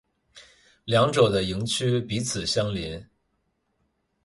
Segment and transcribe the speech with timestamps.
[0.83, 3.05] 两者的营区彼此相邻。